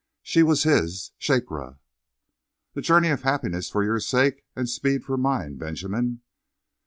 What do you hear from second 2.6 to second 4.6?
"A journey of happiness for your sake